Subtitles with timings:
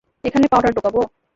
[0.23, 0.99] এখানে পাউডার ঢোকাবে।